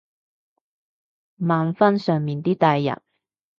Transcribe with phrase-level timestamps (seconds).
[1.39, 3.03] 問返上面啲大人